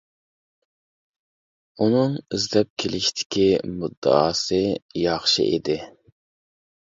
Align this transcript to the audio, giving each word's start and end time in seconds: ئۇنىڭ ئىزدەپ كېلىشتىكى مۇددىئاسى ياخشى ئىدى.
ئۇنىڭ 1.83 2.15
ئىزدەپ 2.37 2.71
كېلىشتىكى 2.85 3.45
مۇددىئاسى 3.83 4.63
ياخشى 5.03 5.47
ئىدى. 5.53 5.79